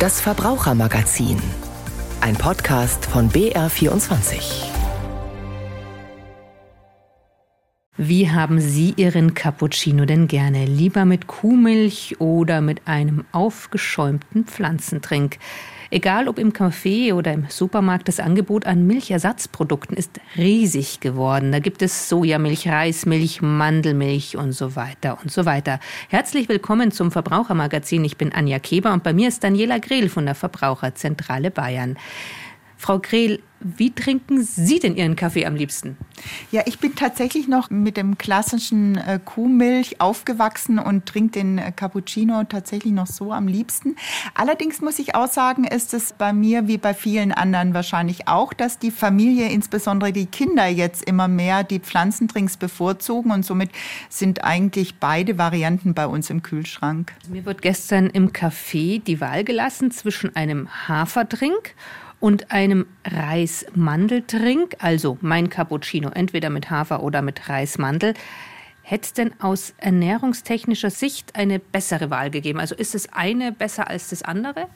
[0.00, 1.36] Das Verbrauchermagazin.
[2.22, 4.64] Ein Podcast von BR24.
[7.98, 10.64] Wie haben Sie Ihren Cappuccino denn gerne?
[10.64, 15.36] Lieber mit Kuhmilch oder mit einem aufgeschäumten Pflanzentrink?
[15.92, 21.50] Egal ob im Café oder im Supermarkt, das Angebot an Milchersatzprodukten ist riesig geworden.
[21.50, 25.80] Da gibt es Sojamilch, Reismilch, Mandelmilch und so weiter und so weiter.
[26.08, 28.04] Herzlich willkommen zum Verbrauchermagazin.
[28.04, 31.96] Ich bin Anja Keber und bei mir ist Daniela Grehl von der Verbraucherzentrale Bayern.
[32.80, 35.98] Frau Grehl, wie trinken Sie denn Ihren Kaffee am liebsten?
[36.50, 41.72] Ja, ich bin tatsächlich noch mit dem klassischen äh, Kuhmilch aufgewachsen und trinke den äh,
[41.72, 43.96] Cappuccino tatsächlich noch so am liebsten.
[44.32, 48.54] Allerdings muss ich auch sagen, ist es bei mir wie bei vielen anderen wahrscheinlich auch,
[48.54, 53.72] dass die Familie, insbesondere die Kinder, jetzt immer mehr die Pflanzentrinks bevorzugen und somit
[54.08, 57.12] sind eigentlich beide Varianten bei uns im Kühlschrank.
[57.28, 61.74] Mir wird gestern im Café die Wahl gelassen zwischen einem Hafertrink
[62.20, 68.14] und einem Reismandeltrink, also mein Cappuccino, entweder mit Hafer oder mit Reismandel.
[68.82, 72.60] Hätte es denn aus ernährungstechnischer Sicht eine bessere Wahl gegeben?
[72.60, 74.68] Also ist das eine besser als das andere?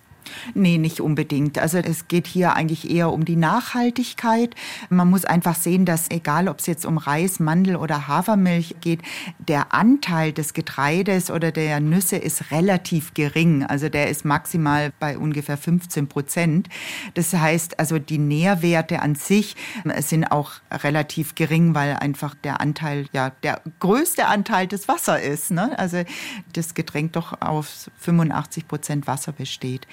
[0.55, 1.59] Nee, nicht unbedingt.
[1.59, 4.55] Also es geht hier eigentlich eher um die Nachhaltigkeit.
[4.91, 9.01] Man muss einfach sehen, dass egal ob es jetzt um Reis, Mandel oder Hafermilch geht,
[9.39, 13.65] der Anteil des Getreides oder der Nüsse ist relativ gering.
[13.65, 16.69] Also der ist maximal bei ungefähr 15 Prozent.
[17.15, 19.57] Das heißt, also die Nährwerte an sich
[19.99, 25.51] sind auch relativ gering, weil einfach der Anteil, ja, der größte Anteil des Wasser ist.
[25.51, 25.79] Ne?
[25.79, 26.05] Also
[26.53, 29.87] das Getränk doch aus 85 Prozent Wasser besteht.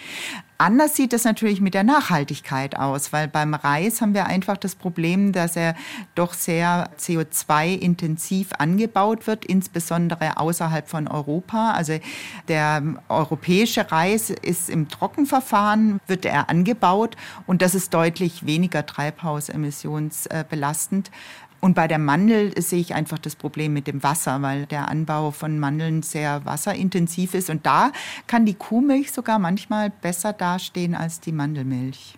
[0.57, 4.75] Anders sieht es natürlich mit der Nachhaltigkeit aus, weil beim Reis haben wir einfach das
[4.75, 5.75] Problem, dass er
[6.13, 11.71] doch sehr CO2-intensiv angebaut wird, insbesondere außerhalb von Europa.
[11.71, 11.97] Also
[12.47, 21.09] der europäische Reis ist im Trockenverfahren, wird er angebaut und das ist deutlich weniger treibhausemissionsbelastend
[21.61, 25.29] und bei der Mandel sehe ich einfach das Problem mit dem Wasser, weil der Anbau
[25.29, 27.51] von Mandeln sehr wasserintensiv ist.
[27.51, 27.91] Und da
[28.25, 32.17] kann die Kuhmilch sogar manchmal besser dastehen als die Mandelmilch.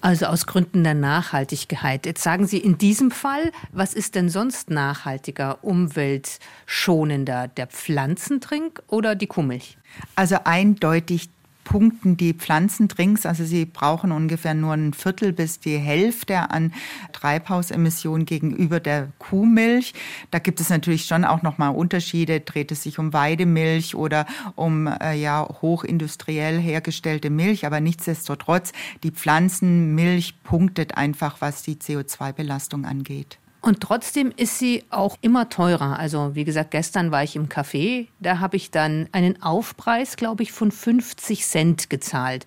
[0.00, 2.06] Also aus Gründen der Nachhaltigkeit.
[2.06, 9.14] Jetzt sagen Sie in diesem Fall, was ist denn sonst nachhaltiger, umweltschonender, der Pflanzentrink oder
[9.14, 9.76] die Kuhmilch?
[10.14, 11.28] Also eindeutig
[11.68, 13.26] punkten die Pflanzendrinks.
[13.26, 16.72] Also sie brauchen ungefähr nur ein Viertel bis die Hälfte an
[17.12, 19.92] Treibhausemissionen gegenüber der Kuhmilch.
[20.30, 22.40] Da gibt es natürlich schon auch nochmal Unterschiede.
[22.40, 24.24] Dreht es sich um Weidemilch oder
[24.54, 27.66] um äh, ja hochindustriell hergestellte Milch.
[27.66, 33.38] Aber nichtsdestotrotz, die Pflanzenmilch punktet einfach, was die CO2-Belastung angeht.
[33.60, 35.98] Und trotzdem ist sie auch immer teurer.
[35.98, 40.42] Also wie gesagt, gestern war ich im Café, da habe ich dann einen Aufpreis, glaube
[40.42, 42.46] ich, von 50 Cent gezahlt.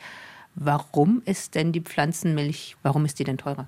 [0.56, 3.68] Warum ist denn die Pflanzenmilch, warum ist die denn teurer?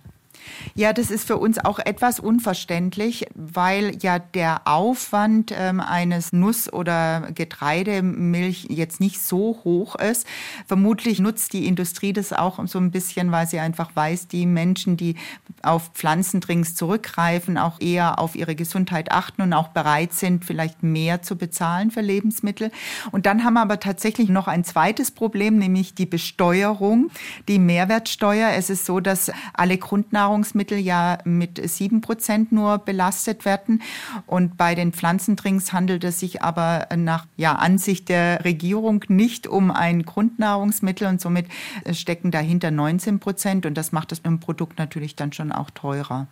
[0.76, 6.72] Ja, das ist für uns auch etwas unverständlich, weil ja der Aufwand ähm, eines Nuss-
[6.72, 10.28] oder Getreidemilch jetzt nicht so hoch ist.
[10.68, 14.98] Vermutlich nutzt die Industrie das auch so ein bisschen, weil sie einfach weiß, die Menschen,
[14.98, 15.16] die
[15.62, 21.22] auf Pflanzendrinks zurückgreifen, auch eher auf ihre Gesundheit achten und auch bereit sind, vielleicht mehr
[21.22, 22.72] zu bezahlen für Lebensmittel.
[23.12, 27.10] Und dann haben wir aber tatsächlich noch ein zweites Problem, nämlich die Besteuerung,
[27.48, 28.52] die Mehrwertsteuer.
[28.56, 33.84] Es ist so, dass alle Grundnahrung Nahrungsmittel ja mit sieben Prozent nur belastet werden.
[34.26, 39.70] Und bei den Pflanzendrinks handelt es sich aber nach ja, Ansicht der Regierung nicht um
[39.70, 41.46] ein Grundnahrungsmittel und somit
[41.92, 43.68] stecken dahinter 19 Prozent.
[43.68, 46.26] Und das macht das Produkt natürlich dann schon auch teurer.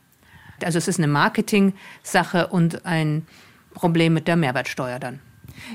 [0.63, 3.27] Also es ist eine Marketing-Sache und ein
[3.75, 5.19] Problem mit der Mehrwertsteuer dann.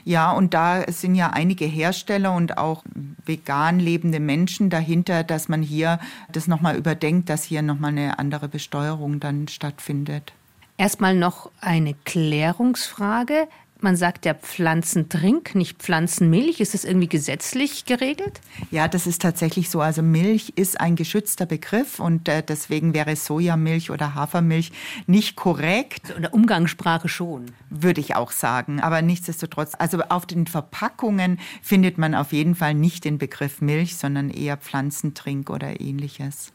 [0.05, 2.85] Ja, und da sind ja einige Hersteller und auch
[3.25, 5.99] vegan lebende Menschen dahinter, dass man hier
[6.31, 10.33] das nochmal überdenkt, dass hier nochmal eine andere Besteuerung dann stattfindet.
[10.79, 13.49] Erstmal noch eine Klärungsfrage.
[13.81, 16.61] Man sagt ja Pflanzentrink, nicht Pflanzenmilch.
[16.61, 18.41] Ist das irgendwie gesetzlich geregelt?
[18.71, 19.81] Ja, das ist tatsächlich so.
[19.81, 24.73] Also Milch ist ein geschützter Begriff und äh, deswegen wäre Sojamilch oder Hafermilch
[25.07, 26.11] nicht korrekt.
[26.11, 27.47] In der Umgangssprache schon.
[27.69, 28.81] Würde ich auch sagen.
[28.81, 33.97] Aber nichtsdestotrotz, also auf den Verpackungen findet man auf jeden Fall nicht den Begriff Milch,
[33.97, 36.53] sondern eher Pflanzentrink oder ähnliches.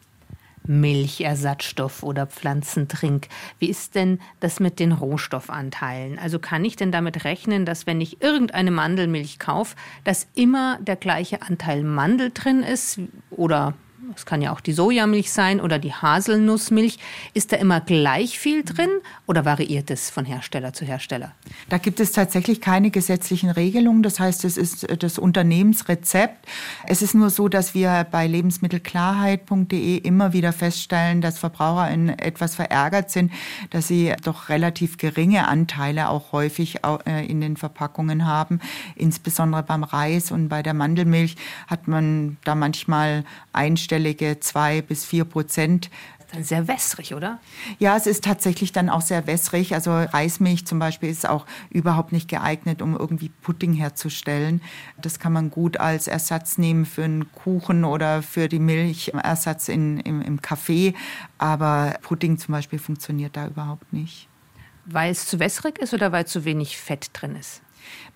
[0.66, 3.28] Milchersatzstoff oder Pflanzentrink.
[3.58, 6.18] Wie ist denn das mit den Rohstoffanteilen?
[6.18, 10.96] Also kann ich denn damit rechnen, dass wenn ich irgendeine Mandelmilch kaufe, dass immer der
[10.96, 13.00] gleiche Anteil Mandel drin ist
[13.30, 13.74] oder
[14.14, 16.98] es kann ja auch die Sojamilch sein oder die Haselnussmilch.
[17.34, 18.90] Ist da immer gleich viel drin
[19.26, 21.32] oder variiert es von Hersteller zu Hersteller?
[21.68, 24.02] Da gibt es tatsächlich keine gesetzlichen Regelungen.
[24.02, 26.46] Das heißt, es ist das Unternehmensrezept.
[26.86, 33.10] Es ist nur so, dass wir bei lebensmittelklarheit.de immer wieder feststellen, dass Verbraucher etwas verärgert
[33.10, 33.32] sind,
[33.70, 38.60] dass sie doch relativ geringe Anteile auch häufig äh, in den Verpackungen haben.
[38.96, 43.24] Insbesondere beim Reis und bei der Mandelmilch hat man da manchmal
[43.92, 45.90] einstellige zwei bis vier Prozent
[46.32, 47.40] dann sehr wässrig, oder?
[47.78, 49.74] Ja, es ist tatsächlich dann auch sehr wässrig.
[49.74, 54.62] Also Reismilch zum Beispiel ist auch überhaupt nicht geeignet, um irgendwie Pudding herzustellen.
[54.96, 60.00] Das kann man gut als Ersatz nehmen für einen Kuchen oder für die Milchersatz in,
[60.00, 60.94] im, im Kaffee.
[61.36, 64.26] Aber Pudding zum Beispiel funktioniert da überhaupt nicht.
[64.86, 67.60] Weil es zu wässrig ist oder weil zu wenig Fett drin ist?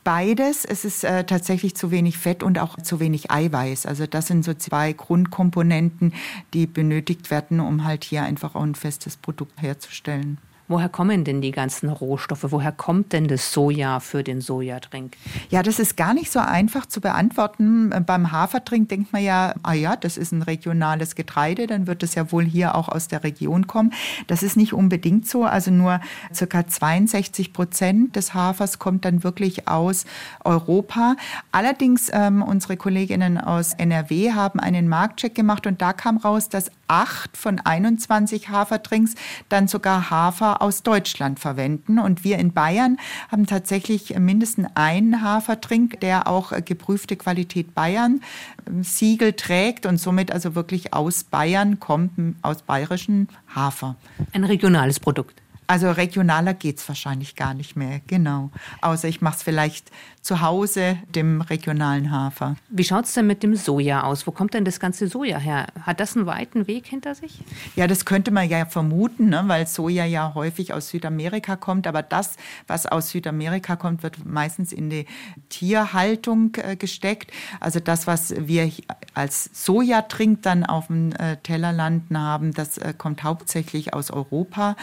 [0.05, 0.65] Beides.
[0.65, 3.87] Es ist äh, tatsächlich zu wenig Fett und auch zu wenig Eiweiß.
[3.87, 6.13] Also das sind so zwei Grundkomponenten,
[6.55, 10.39] die benötigt werden, um halt hier einfach auch ein festes Produkt herzustellen.
[10.69, 12.47] Woher kommen denn die ganzen Rohstoffe?
[12.49, 15.17] Woher kommt denn das Soja für den Sojadrink?
[15.49, 17.91] Ja, das ist gar nicht so einfach zu beantworten.
[18.05, 22.17] Beim Hafertrink denkt man ja, ah ja, das ist ein regionales Getreide, dann wird es
[22.17, 23.93] ja wohl hier auch aus der Region kommen.
[24.27, 25.45] Das ist nicht unbedingt so.
[25.45, 26.01] Also nur
[26.37, 26.67] ca.
[26.67, 30.05] 62 Prozent des Hafers kommt dann wirklich aus
[30.45, 31.15] Europa.
[31.53, 36.73] Allerdings ähm, unsere Kolleginnen aus NRW haben einen Marktcheck gemacht und da kam raus, dass
[36.89, 39.15] acht von 21 Hafertrinks
[39.49, 41.99] dann sogar Hafer aus Deutschland verwenden.
[41.99, 42.99] Und wir in Bayern
[43.31, 48.21] haben tatsächlich mindestens einen Hafertrink, der auch geprüfte Qualität Bayern
[48.67, 52.13] ähm, Siegel trägt und somit also wirklich aus Bayern kommt,
[52.43, 53.97] aus bayerischen Hafer.
[54.33, 55.43] Ein regionales Produkt.
[55.67, 58.51] Also regionaler geht es wahrscheinlich gar nicht mehr, genau.
[58.81, 59.91] Außer ich mache es vielleicht
[60.27, 62.57] zu Hause, dem regionalen Hafer.
[62.69, 64.27] Wie schaut es denn mit dem Soja aus?
[64.27, 65.69] Wo kommt denn das ganze Soja her?
[65.83, 67.45] Hat das einen weiten Weg hinter sich?
[67.77, 69.45] Ja, das könnte man ja vermuten, ne?
[69.47, 71.87] weil Soja ja häufig aus Südamerika kommt.
[71.87, 72.37] Aber das,
[72.67, 75.07] was aus Südamerika kommt, wird meistens in die
[75.49, 77.31] Tierhaltung äh, gesteckt.
[77.61, 78.73] Also das, was wir
[79.15, 84.75] als Sojatrink dann auf dem äh, Teller landen haben, das äh, kommt hauptsächlich aus Europa.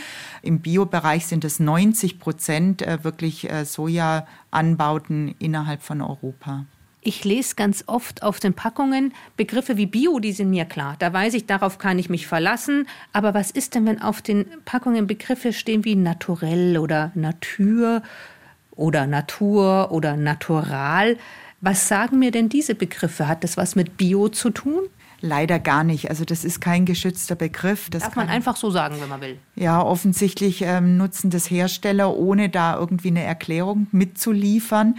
[0.42, 6.66] Im Biobereich sind es 90 Prozent äh, wirklich äh, Sojaanbauten innerhalb von Europa.
[7.02, 10.96] Ich lese ganz oft auf den Packungen Begriffe wie Bio, die sind mir klar.
[10.98, 12.88] Da weiß ich, darauf kann ich mich verlassen.
[13.12, 18.02] Aber was ist denn, wenn auf den Packungen Begriffe stehen wie naturell oder Natur
[18.72, 21.18] oder Natur oder natural?
[21.62, 23.28] Was sagen mir denn diese Begriffe?
[23.28, 24.82] Hat das was mit Bio zu tun?
[25.26, 26.10] Leider gar nicht.
[26.10, 27.90] Also das ist kein geschützter Begriff.
[27.90, 29.38] Das Darf man einfach so sagen, wenn man will.
[29.56, 34.96] Ja, offensichtlich ähm, nutzen das Hersteller, ohne da irgendwie eine Erklärung mitzuliefern.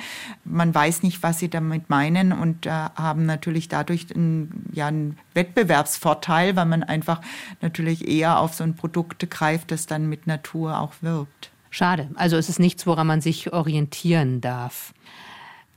[0.46, 5.18] Man weiß nicht, was sie damit meinen und äh, haben natürlich dadurch einen, ja, einen
[5.34, 7.20] Wettbewerbsvorteil, weil man einfach
[7.60, 11.50] natürlich eher auf so ein Produkt greift, das dann mit Natur auch wirbt.
[11.68, 12.08] Schade.
[12.14, 14.94] Also es ist nichts, woran man sich orientieren darf.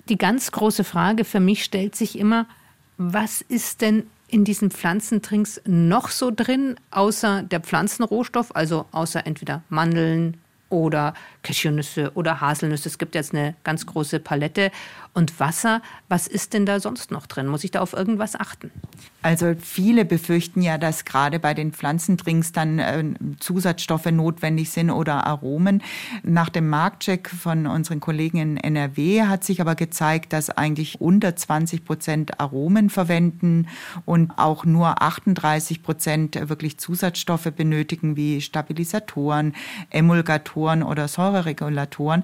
[0.07, 2.45] Die ganz große Frage für mich stellt sich immer,
[2.97, 9.63] was ist denn in diesen Pflanzentrinks noch so drin, außer der Pflanzenrohstoff, also außer entweder
[9.69, 10.37] Mandeln
[10.69, 12.89] oder Cashewnüsse oder Haselnüsse.
[12.89, 14.71] Es gibt jetzt eine ganz große Palette.
[15.13, 17.47] Und Wasser, was ist denn da sonst noch drin?
[17.47, 18.69] Muss ich da auf irgendwas achten?
[19.23, 23.03] Also viele befürchten ja, dass gerade bei den Pflanzendrinks dann äh,
[23.39, 25.81] Zusatzstoffe notwendig sind oder Aromen.
[26.21, 31.35] Nach dem Marktcheck von unseren Kollegen in NRW hat sich aber gezeigt, dass eigentlich unter
[31.35, 33.67] 20 Prozent Aromen verwenden
[34.05, 39.55] und auch nur 38 Prozent wirklich Zusatzstoffe benötigen wie Stabilisatoren,
[39.89, 42.23] Emulgatoren oder Säureregulatoren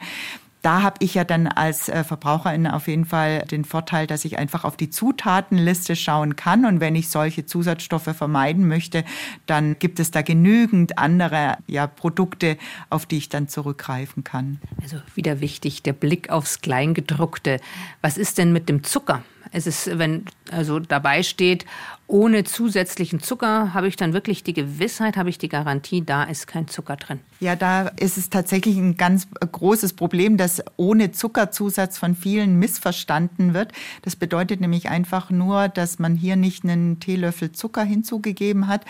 [0.64, 4.40] da habe ich ja dann als äh, Verbraucherin auf jeden Fall den Vorteil, dass ich
[4.40, 6.66] einfach auf die Zutatenliste schauen kann.
[6.66, 9.04] Und wenn ich solche Zusatzstoffe vermeiden möchte,
[9.46, 12.58] dann gibt es da genügend andere ja, Produkte,
[12.90, 14.62] auf die ich dann zurückgreifen kann.
[14.82, 17.60] Also wieder wichtig, der Blick aufs Kleingedruckte.
[18.02, 19.22] Was ist denn mit dem Zucker?
[19.54, 21.66] Es ist, wenn also dabei steht,
[22.08, 26.48] ohne zusätzlichen Zucker, habe ich dann wirklich die Gewissheit, habe ich die Garantie, da ist
[26.48, 27.20] kein Zucker drin.
[27.40, 33.54] Ja, da ist es tatsächlich ein ganz großes Problem, dass ohne Zuckerzusatz von vielen missverstanden
[33.54, 33.72] wird.
[34.02, 38.82] Das bedeutet nämlich einfach nur, dass man hier nicht einen Teelöffel Zucker hinzugegeben hat.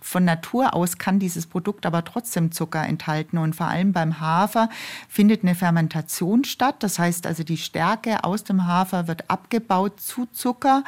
[0.00, 3.38] Von Natur aus kann dieses Produkt aber trotzdem Zucker enthalten.
[3.38, 4.68] Und vor allem beim Hafer
[5.08, 6.76] findet eine Fermentation statt.
[6.80, 10.84] Das heißt also, die Stärke aus dem Hafer wird abgebaut zu Zucker.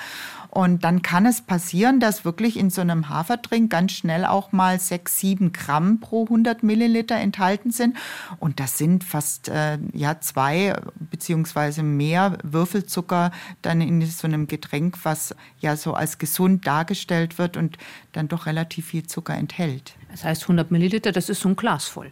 [0.48, 4.80] Und dann kann es passieren, dass wirklich in so einem Hafertrink ganz schnell auch mal
[4.80, 7.96] sechs, sieben Gramm pro 100 Milliliter enthalten sind.
[8.38, 13.30] Und das sind fast äh, ja, zwei beziehungsweise mehr Würfelzucker
[13.62, 17.78] dann in so einem Getränk, was ja so als gesund dargestellt wird und
[18.12, 19.94] dann doch relativ viel Zucker enthält.
[20.10, 22.10] Das heißt 100 Milliliter, das ist so ein Glas voll.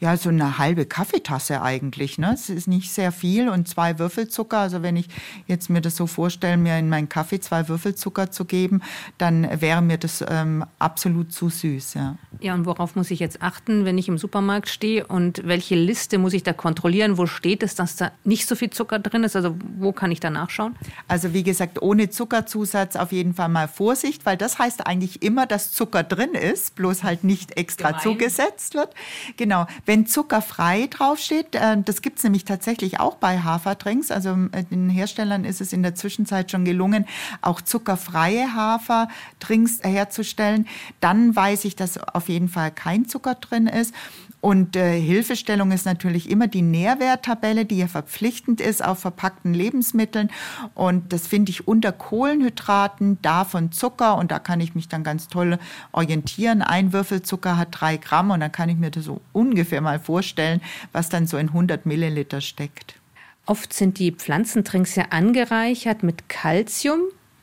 [0.00, 2.18] Ja, so eine halbe Kaffeetasse eigentlich.
[2.18, 2.32] Ne?
[2.34, 4.58] Es ist nicht sehr viel und zwei Würfelzucker.
[4.58, 5.08] Also wenn ich
[5.46, 8.82] jetzt mir das so vorstelle, mir in meinen Kaffee zwei Würfelzucker zu geben,
[9.18, 11.94] dann wäre mir das ähm, absolut zu süß.
[11.94, 12.16] Ja.
[12.40, 16.18] ja, und worauf muss ich jetzt achten, wenn ich im Supermarkt stehe und welche Liste
[16.18, 17.18] muss ich da kontrollieren?
[17.18, 19.36] Wo steht es, dass da nicht so viel Zucker drin ist?
[19.36, 20.76] Also wo kann ich da nachschauen?
[21.08, 25.46] Also wie gesagt, ohne Zuckerzusatz auf jeden Fall mal Vorsicht, weil das heißt eigentlich immer,
[25.46, 28.02] dass Zucker drin ist, bloß halt nicht extra Gemein.
[28.02, 28.94] zugesetzt wird.
[29.36, 34.10] Genau Genau, wenn zuckerfrei draufsteht, äh, das gibt es nämlich tatsächlich auch bei Haferdrinks.
[34.10, 37.06] Also äh, den Herstellern ist es in der Zwischenzeit schon gelungen,
[37.40, 40.66] auch zuckerfreie Haferdrinks herzustellen.
[40.98, 43.94] Dann weiß ich, dass auf jeden Fall kein Zucker drin ist.
[44.44, 50.30] Und äh, Hilfestellung ist natürlich immer die Nährwerttabelle, die ja verpflichtend ist auf verpackten Lebensmitteln.
[50.74, 54.18] Und das finde ich unter Kohlenhydraten, davon Zucker.
[54.18, 55.58] Und da kann ich mich dann ganz toll
[55.92, 56.60] orientieren.
[56.60, 58.32] Ein Würfel Zucker hat drei Gramm.
[58.32, 60.60] Und dann kann ich mir das so ungefähr mal vorstellen,
[60.92, 62.94] was dann so in 100 Milliliter steckt.
[63.46, 67.00] Oft sind die Pflanzentrinks ja angereichert mit Kalzium.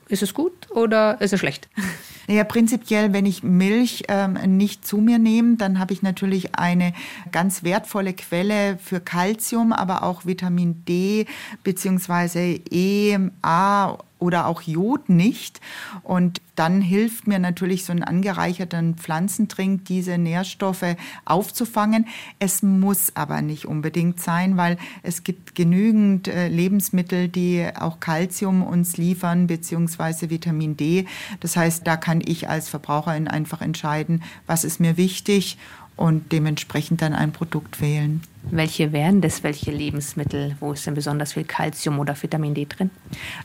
[0.07, 1.69] Ist es gut oder ist es schlecht?
[2.27, 6.93] Naja, prinzipiell, wenn ich Milch ähm, nicht zu mir nehme, dann habe ich natürlich eine
[7.31, 11.25] ganz wertvolle Quelle für Kalzium, aber auch Vitamin D
[11.63, 15.59] beziehungsweise E, A oder auch Jod nicht.
[16.03, 22.07] Und dann hilft mir natürlich so ein angereicherter Pflanzentrink, diese Nährstoffe aufzufangen.
[22.39, 28.63] Es muss aber nicht unbedingt sein, weil es gibt genügend äh, Lebensmittel, die auch Kalzium
[28.63, 31.07] uns liefern, beziehungsweise Vitamin D.
[31.39, 35.57] Das heißt, da kann ich als Verbraucherin einfach entscheiden, was ist mir wichtig
[35.95, 38.21] und dementsprechend dann ein Produkt wählen.
[38.49, 39.43] Welche wären das?
[39.43, 40.55] Welche Lebensmittel?
[40.59, 42.89] Wo ist denn besonders viel Kalzium oder Vitamin D drin?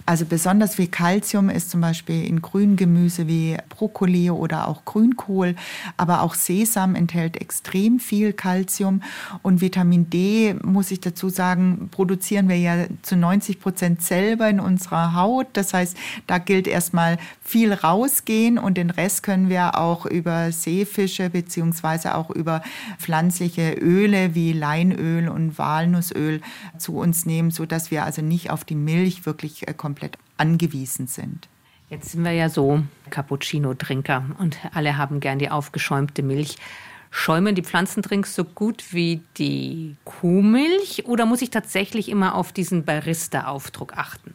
[0.06, 5.54] Also besonders viel Kalzium ist zum Beispiel in Grüngemüse wie Brokkoli oder auch Grünkohl.
[5.96, 9.02] Aber auch Sesam enthält extrem viel Kalzium.
[9.42, 14.60] Und Vitamin D, muss ich dazu sagen, produzieren wir ja zu 90 Prozent selber in
[14.60, 15.46] unserer Haut.
[15.52, 21.30] Das heißt, da gilt erstmal viel rausgehen und den Rest können wir auch über Seefische
[21.30, 22.62] beziehungsweise auch über
[22.98, 26.40] pflanzliche Öle wie Lein Leinöl und Walnussöl
[26.78, 31.48] zu uns nehmen, sodass wir also nicht auf die Milch wirklich äh, komplett angewiesen sind.
[31.88, 36.56] Jetzt sind wir ja so Cappuccino-Trinker und alle haben gern die aufgeschäumte Milch.
[37.10, 42.84] Schäumen die Pflanzendrinks so gut wie die Kuhmilch oder muss ich tatsächlich immer auf diesen
[42.84, 44.34] Barista-Aufdruck achten?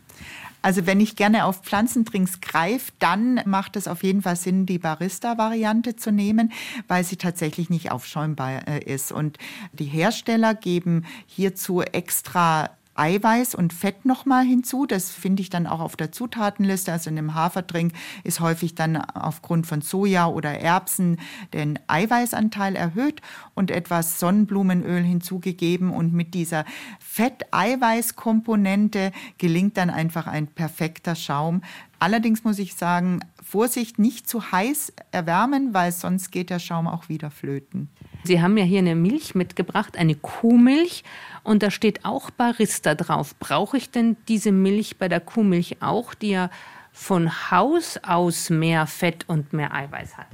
[0.61, 4.79] Also wenn ich gerne auf Pflanzendrinks greife, dann macht es auf jeden Fall Sinn, die
[4.79, 6.51] Barista-Variante zu nehmen,
[6.87, 9.11] weil sie tatsächlich nicht aufschäumbar äh, ist.
[9.11, 9.37] Und
[9.73, 14.85] die Hersteller geben hierzu extra Eiweiß und Fett nochmal hinzu.
[14.85, 16.91] Das finde ich dann auch auf der Zutatenliste.
[16.91, 17.93] Also in einem Haferdrink
[18.23, 21.19] ist häufig dann aufgrund von Soja oder Erbsen
[21.53, 23.21] der Eiweißanteil erhöht
[23.55, 25.91] und etwas Sonnenblumenöl hinzugegeben.
[25.91, 26.65] Und mit dieser
[26.99, 31.61] Fett-Eiweiß-Komponente gelingt dann einfach ein perfekter Schaum.
[31.99, 37.09] Allerdings muss ich sagen, Vorsicht, nicht zu heiß erwärmen, weil sonst geht der Schaum auch
[37.09, 37.89] wieder flöten.
[38.23, 41.03] Sie haben ja hier eine Milch mitgebracht, eine Kuhmilch,
[41.43, 43.35] und da steht auch Barista drauf.
[43.39, 46.49] Brauche ich denn diese Milch bei der Kuhmilch auch, die ja
[46.93, 50.27] von Haus aus mehr Fett und mehr Eiweiß hat?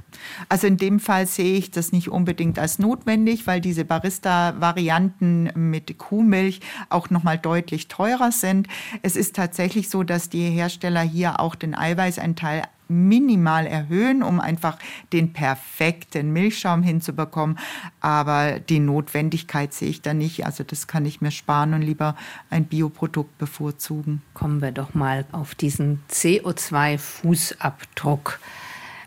[0.48, 5.96] Also in dem Fall sehe ich das nicht unbedingt als notwendig, weil diese Barista-Varianten mit
[5.98, 8.66] Kuhmilch auch noch mal deutlich teurer sind.
[9.02, 14.78] Es ist tatsächlich so, dass die Hersteller hier auch den Eiweißanteil minimal erhöhen, um einfach
[15.12, 17.58] den perfekten Milchschaum hinzubekommen.
[18.00, 20.46] Aber die Notwendigkeit sehe ich da nicht.
[20.46, 22.16] Also das kann ich mir sparen und lieber
[22.50, 24.22] ein Bioprodukt bevorzugen.
[24.34, 28.38] Kommen wir doch mal auf diesen CO2-Fußabdruck.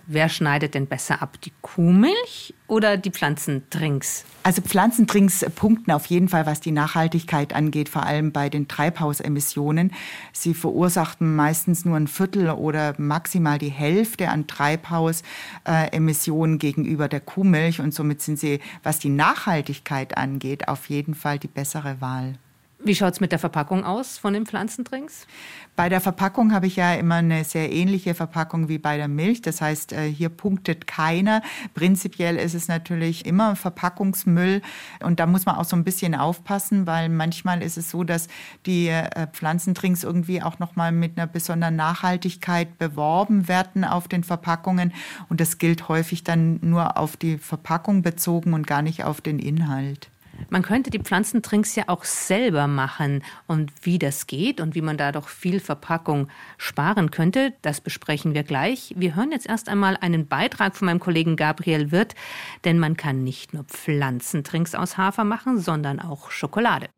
[0.07, 4.25] Wer schneidet denn besser ab, die Kuhmilch oder die Pflanzendrinks?
[4.43, 9.93] Also Pflanzendrinks punkten auf jeden Fall, was die Nachhaltigkeit angeht, vor allem bei den Treibhausemissionen.
[10.33, 17.79] Sie verursachten meistens nur ein Viertel oder maximal die Hälfte an Treibhausemissionen gegenüber der Kuhmilch
[17.79, 22.35] und somit sind sie, was die Nachhaltigkeit angeht, auf jeden Fall die bessere Wahl.
[22.83, 25.27] Wie schaut es mit der Verpackung aus von den Pflanzendrinks?
[25.75, 29.41] Bei der Verpackung habe ich ja immer eine sehr ähnliche Verpackung wie bei der Milch.
[29.43, 31.43] Das heißt, äh, hier punktet keiner.
[31.75, 34.63] Prinzipiell ist es natürlich immer Verpackungsmüll.
[35.03, 38.27] Und da muss man auch so ein bisschen aufpassen, weil manchmal ist es so, dass
[38.65, 44.91] die äh, Pflanzendrinks irgendwie auch nochmal mit einer besonderen Nachhaltigkeit beworben werden auf den Verpackungen.
[45.29, 49.37] Und das gilt häufig dann nur auf die Verpackung bezogen und gar nicht auf den
[49.37, 50.09] Inhalt.
[50.49, 53.23] Man könnte die Pflanzentrinks ja auch selber machen.
[53.47, 58.33] Und wie das geht und wie man da doch viel Verpackung sparen könnte, das besprechen
[58.33, 58.93] wir gleich.
[58.97, 62.15] Wir hören jetzt erst einmal einen Beitrag von meinem Kollegen Gabriel Wirth,
[62.63, 66.89] denn man kann nicht nur Pflanzentrinks aus Hafer machen, sondern auch Schokolade.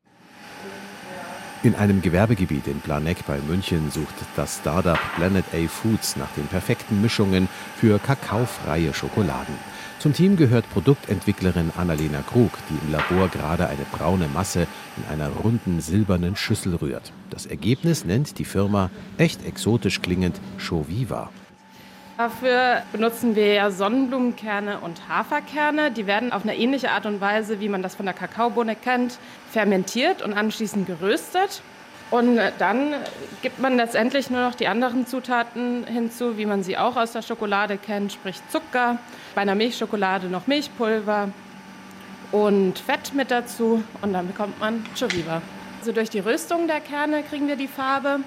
[1.63, 6.45] In einem Gewerbegebiet in Planegg bei München sucht das Startup Planet A Foods nach den
[6.47, 9.55] perfekten Mischungen für kakaofreie Schokoladen.
[9.97, 14.67] Zum Team gehört Produktentwicklerin Annalena Krug, die im Labor gerade eine braune Masse
[14.97, 17.13] in einer runden silbernen Schüssel rührt.
[17.29, 21.29] Das Ergebnis nennt die Firma echt exotisch klingend Shoviva.
[22.15, 25.89] Dafür benutzen wir ja Sonnenblumenkerne und Haferkerne.
[25.89, 29.17] Die werden auf eine ähnliche Art und Weise, wie man das von der Kakaobohne kennt,
[29.49, 31.63] fermentiert und anschließend geröstet.
[32.11, 32.93] Und dann
[33.41, 37.23] gibt man letztendlich nur noch die anderen Zutaten hinzu, wie man sie auch aus der
[37.23, 38.99] Schokolade kennt, sprich Zucker,
[39.33, 41.29] bei einer Milchschokolade noch Milchpulver
[42.31, 45.41] und Fett mit dazu und dann bekommt man Choviva.
[45.79, 48.19] Also durch die Röstung der Kerne kriegen wir die Farbe.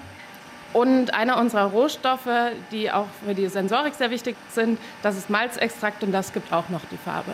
[0.73, 2.29] Und einer unserer Rohstoffe,
[2.71, 6.69] die auch für die Sensorik sehr wichtig sind, das ist Malzextrakt und das gibt auch
[6.69, 7.31] noch die Farbe.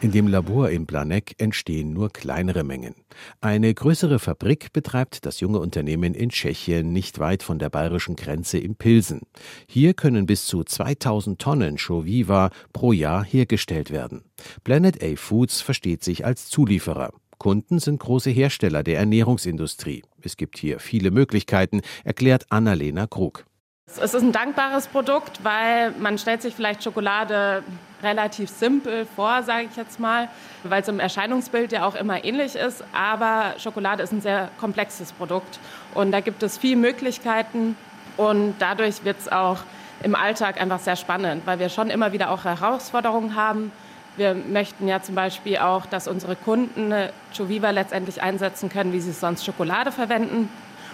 [0.00, 2.94] In dem Labor in Planegg entstehen nur kleinere Mengen.
[3.40, 8.58] Eine größere Fabrik betreibt das junge Unternehmen in Tschechien nicht weit von der bayerischen Grenze
[8.58, 9.22] in Pilsen.
[9.66, 14.22] Hier können bis zu 2000 Tonnen Shoviva pro Jahr hergestellt werden.
[14.62, 17.10] Planet A Foods versteht sich als Zulieferer.
[17.38, 20.02] Kunden sind große Hersteller der Ernährungsindustrie.
[20.22, 23.44] Es gibt hier viele Möglichkeiten, erklärt Annalena Krug.
[23.86, 27.62] Es ist ein dankbares Produkt, weil man stellt sich vielleicht Schokolade
[28.02, 30.28] relativ simpel vor, sage ich jetzt mal,
[30.62, 32.84] weil es im Erscheinungsbild ja auch immer ähnlich ist.
[32.92, 35.58] Aber Schokolade ist ein sehr komplexes Produkt
[35.94, 37.76] und da gibt es viele Möglichkeiten
[38.16, 39.58] und dadurch wird es auch
[40.02, 43.72] im Alltag einfach sehr spannend, weil wir schon immer wieder auch Herausforderungen haben.
[44.18, 46.92] Wir möchten ja zum Beispiel auch, dass unsere Kunden
[47.36, 50.48] Choviva letztendlich einsetzen können, wie sie sonst Schokolade verwenden.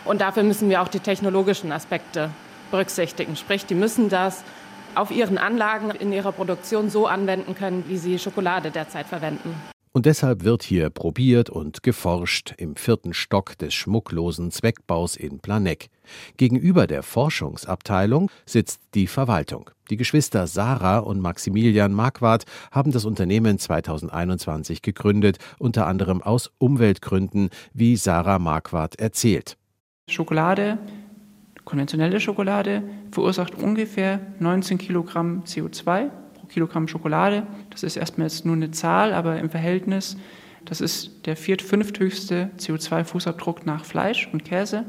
[0.04, 2.28] Und dafür müssen wir auch die technologischen Aspekte
[2.70, 3.34] berücksichtigen.
[3.36, 4.44] Sprich, die müssen das
[4.94, 9.54] auf ihren Anlagen in ihrer Produktion so anwenden können, wie sie Schokolade derzeit verwenden.
[9.92, 15.86] Und deshalb wird hier probiert und geforscht im vierten Stock des schmucklosen Zweckbaus in Planegg.
[16.36, 19.70] Gegenüber der Forschungsabteilung sitzt die Verwaltung.
[19.90, 27.50] Die Geschwister Sarah und Maximilian Marquardt haben das Unternehmen 2021 gegründet, unter anderem aus Umweltgründen,
[27.72, 29.56] wie Sarah Marquardt erzählt.
[30.08, 30.78] Schokolade
[31.64, 37.46] Konventionelle Schokolade verursacht ungefähr 19 Kilogramm CO2 pro Kilogramm Schokolade.
[37.70, 40.16] Das ist erstmal jetzt nur eine Zahl, aber im Verhältnis,
[40.66, 44.84] das ist der viert-, fünfthöchste CO2-Fußabdruck nach Fleisch und Käse.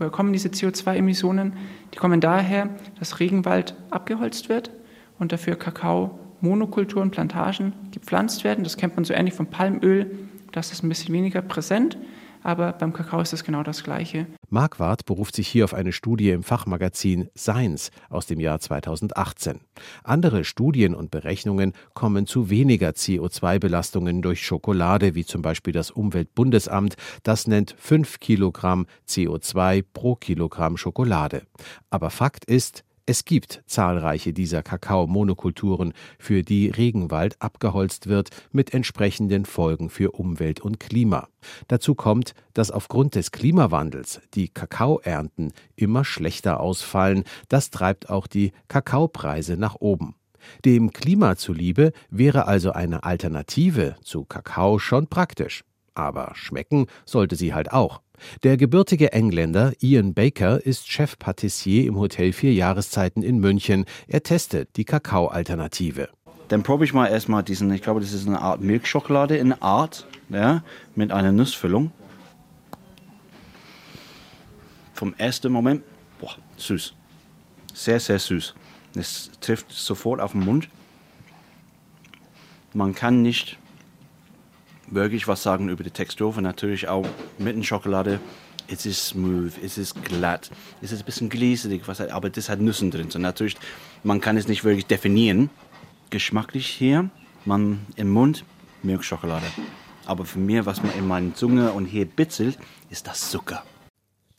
[0.00, 1.52] Woher kommen diese CO2-Emissionen?
[1.92, 4.70] Die kommen daher, dass Regenwald abgeholzt wird
[5.18, 8.64] und dafür Kakao Monokulturen, Plantagen gepflanzt werden.
[8.64, 10.10] Das kennt man so ähnlich vom Palmöl.
[10.52, 11.98] Das ist ein bisschen weniger präsent
[12.42, 14.26] aber beim Kakao ist es genau das Gleiche.
[14.48, 19.60] Marquardt beruft sich hier auf eine Studie im Fachmagazin Science aus dem Jahr 2018.
[20.02, 26.96] Andere Studien und Berechnungen kommen zu weniger CO2-Belastungen durch Schokolade, wie zum Beispiel das Umweltbundesamt.
[27.22, 31.42] Das nennt 5 Kilogramm CO2 pro Kilogramm Schokolade.
[31.90, 39.46] Aber Fakt ist, es gibt zahlreiche dieser Kakaomonokulturen, für die Regenwald abgeholzt wird, mit entsprechenden
[39.46, 41.26] Folgen für Umwelt und Klima.
[41.66, 47.24] Dazu kommt, dass aufgrund des Klimawandels die Kakaoernten immer schlechter ausfallen.
[47.48, 50.14] Das treibt auch die Kakaopreise nach oben.
[50.64, 55.64] Dem Klima zuliebe wäre also eine Alternative zu Kakao schon praktisch.
[55.94, 58.02] Aber schmecken sollte sie halt auch.
[58.42, 63.84] Der gebürtige Engländer Ian Baker ist Chefpatissier im Hotel Vier Jahreszeiten in München.
[64.08, 66.08] Er testet die Kakao-Alternative.
[66.48, 70.08] Dann probe ich mal erstmal diesen, ich glaube, das ist eine Art Milchschokolade in Art,
[70.30, 70.64] ja,
[70.96, 71.92] mit einer Nussfüllung.
[74.94, 75.84] Vom ersten Moment,
[76.20, 76.94] boah, süß.
[77.72, 78.54] Sehr, sehr süß.
[78.96, 80.68] Es trifft sofort auf den Mund.
[82.74, 83.59] Man kann nicht
[84.90, 87.06] wirklich was sagen über die Textur und natürlich auch
[87.38, 88.20] mit der Schokolade.
[88.68, 90.50] Es ist smooth, es ist glatt,
[90.80, 93.10] es ist ein bisschen glitzerig, was, aber das hat Nüssen drin.
[93.10, 93.56] So natürlich,
[94.04, 95.50] man kann es nicht wirklich definieren.
[96.10, 97.10] Geschmacklich hier,
[97.44, 98.44] man im Mund
[98.82, 99.46] Milchschokolade.
[100.06, 102.58] Aber für mich, was man in meiner Zunge und hier bitzelt,
[102.90, 103.64] ist das Zucker.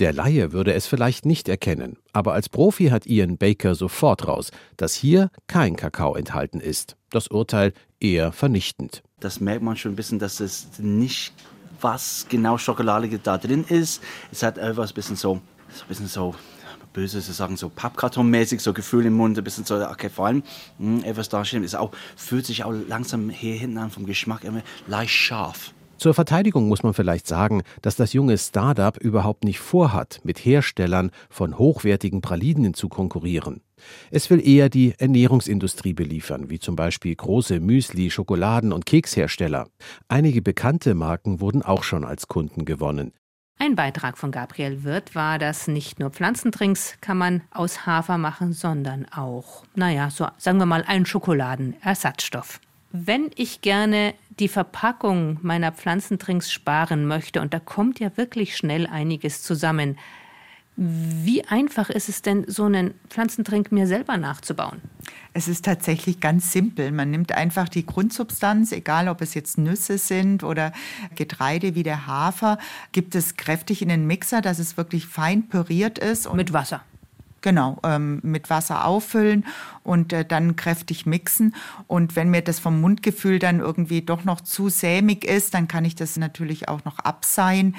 [0.02, 4.50] Der Laie würde es vielleicht nicht erkennen, aber als Profi hat Ian Baker sofort raus,
[4.76, 6.96] dass hier kein Kakao enthalten ist.
[7.12, 9.04] Das Urteil eher vernichtend.
[9.20, 11.34] Das merkt man schon ein bisschen, dass es nicht
[11.82, 14.02] was genau Schokolade da drin ist.
[14.32, 16.34] Es hat etwas bisschen so, ein bisschen so
[16.94, 20.42] böse zu sagen, so Pappkartonmäßig, so Gefühl im Mund, ein bisschen so, okay, vor allem,
[20.80, 24.46] mh, etwas da stehen, ist auch, fühlt sich auch langsam hier hinten an vom Geschmack
[24.46, 25.76] immer leicht scharf.
[26.02, 31.12] Zur Verteidigung muss man vielleicht sagen, dass das junge Startup überhaupt nicht vorhat, mit Herstellern
[31.30, 33.62] von hochwertigen Pralinen zu konkurrieren.
[34.10, 39.68] Es will eher die Ernährungsindustrie beliefern, wie zum Beispiel große Müsli-, Schokoladen- und Kekshersteller.
[40.08, 43.14] Einige bekannte Marken wurden auch schon als Kunden gewonnen.
[43.60, 48.54] Ein Beitrag von Gabriel Wirth war, dass nicht nur Pflanzentrinks kann man aus Hafer machen,
[48.54, 52.60] sondern auch, naja, so sagen wir mal, einen Schokoladenersatzstoff.
[52.92, 58.88] Wenn ich gerne die Verpackung meiner Pflanzentrinks sparen möchte, und da kommt ja wirklich schnell
[58.88, 59.98] einiges zusammen,
[60.78, 64.82] wie einfach ist es denn, so einen Pflanzentrink mir selber nachzubauen?
[65.34, 66.91] Es ist tatsächlich ganz simpel.
[66.91, 70.72] Man nimmt einfach die Grundsubstanz, egal ob es jetzt Nüsse sind oder
[71.15, 72.58] Getreide wie der Hafer,
[72.94, 76.34] gibt es kräftig in den Mixer, dass es wirklich fein püriert ist.
[76.34, 76.84] Mit Wasser.
[77.41, 79.45] Genau, ähm, mit Wasser auffüllen
[79.84, 81.56] und äh, dann kräftig mixen.
[81.88, 85.84] Und wenn mir das vom Mundgefühl dann irgendwie doch noch zu sämig ist, dann kann
[85.84, 87.75] ich das natürlich auch noch abseihen.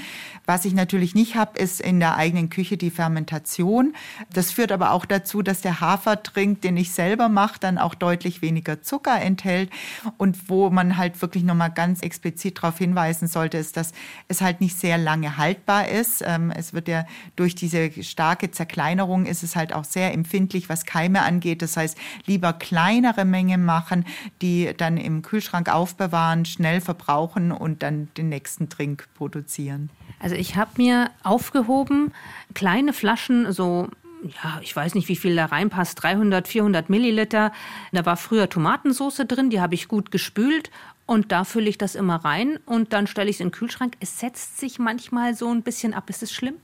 [0.46, 3.94] Was ich natürlich nicht habe, ist in der eigenen Küche die Fermentation.
[4.32, 8.42] Das führt aber auch dazu, dass der Hafertrink, den ich selber mache, dann auch deutlich
[8.42, 9.70] weniger Zucker enthält.
[10.16, 13.92] Und wo man halt wirklich nochmal ganz explizit darauf hinweisen sollte, ist, dass
[14.26, 16.24] es halt nicht sehr lange haltbar ist.
[16.26, 20.84] Ähm, es wird ja durch diese starke Zerkleinerung ist es halt auch sehr empfindlich, was
[20.84, 21.62] Keime angeht.
[21.62, 24.04] Das heißt, lieber kleinere Mengen machen,
[24.40, 29.90] die dann im Kühlschrank aufbewahren, schnell verbrauchen und dann den nächsten Trink produzieren.
[30.20, 32.12] Also ich habe mir aufgehoben,
[32.54, 33.88] kleine Flaschen, so
[34.22, 37.52] ja, ich weiß nicht, wie viel da reinpasst, 300, 400 Milliliter.
[37.90, 40.70] Da war früher Tomatensauce drin, die habe ich gut gespült
[41.06, 43.96] und da fülle ich das immer rein und dann stelle ich es in den Kühlschrank.
[44.00, 46.08] Es setzt sich manchmal so ein bisschen ab.
[46.08, 46.54] Ist es schlimm?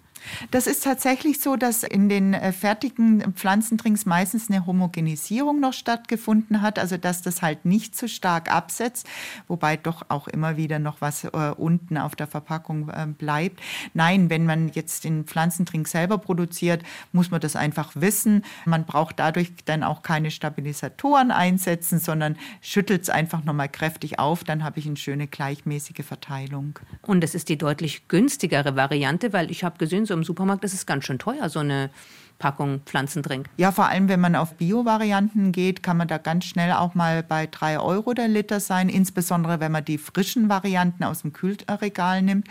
[0.50, 6.62] Das ist tatsächlich so, dass in den äh, fertigen Pflanzentrinks meistens eine Homogenisierung noch stattgefunden
[6.62, 9.06] hat, also dass das halt nicht so stark absetzt,
[9.46, 13.60] wobei doch auch immer wieder noch was äh, unten auf der Verpackung äh, bleibt.
[13.94, 18.44] Nein, wenn man jetzt den Pflanzentrink selber produziert, muss man das einfach wissen.
[18.64, 24.44] Man braucht dadurch dann auch keine Stabilisatoren einsetzen, sondern schüttelt es einfach nochmal kräftig auf,
[24.44, 26.78] dann habe ich eine schöne gleichmäßige Verteilung.
[27.02, 30.74] Und es ist die deutlich günstigere Variante, weil ich habe gesehen, so im Supermarkt ist
[30.74, 31.90] es ganz schön teuer, so eine
[32.38, 33.48] Packung Pflanzendrink.
[33.56, 37.22] Ja, vor allem, wenn man auf Bio-Varianten geht, kann man da ganz schnell auch mal
[37.22, 42.22] bei 3 Euro der Liter sein, insbesondere wenn man die frischen Varianten aus dem Kühlregal
[42.22, 42.46] nimmt.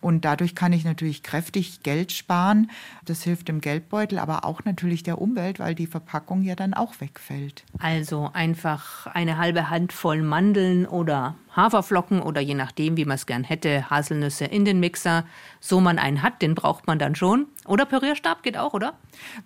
[0.00, 2.70] Und dadurch kann ich natürlich kräftig Geld sparen.
[3.04, 7.00] Das hilft dem Geldbeutel, aber auch natürlich der Umwelt, weil die Verpackung ja dann auch
[7.00, 7.64] wegfällt.
[7.78, 13.44] Also einfach eine halbe Handvoll Mandeln oder Haferflocken oder je nachdem, wie man es gern
[13.44, 15.24] hätte, Haselnüsse in den Mixer.
[15.60, 17.46] So man einen hat, den braucht man dann schon.
[17.66, 18.94] Oder Pürierstab geht auch, oder?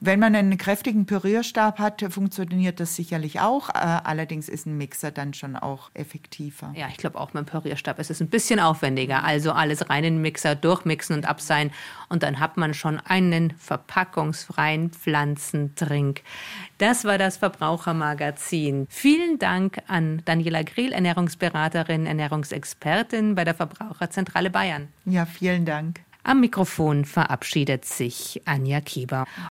[0.00, 3.68] Wenn man einen kräftigen Pürierstab hat, funktioniert das sicherlich auch.
[3.70, 3.72] Äh,
[4.04, 6.72] allerdings ist ein Mixer dann schon auch effektiver.
[6.76, 9.24] Ja, ich glaube auch mit dem Pürierstab ist es ein bisschen aufwendiger.
[9.24, 11.70] Also alles rein in den Mixer, durchmixen und abseihen.
[12.08, 16.22] Und dann hat man schon einen verpackungsfreien Pflanzentrink.
[16.78, 18.86] Das war das Verbrauchermagazin.
[18.90, 24.88] Vielen Dank an Daniela Grill, Ernährungsberaterin, Ernährungsexpertin bei der Verbraucherzentrale Bayern.
[25.04, 26.00] Ja, vielen Dank.
[26.26, 29.26] Am Mikrofon verabschiedet sich Anja Kieber.